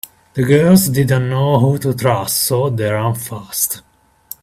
[0.33, 3.83] The girls didn’t know who to trust so they ran fast.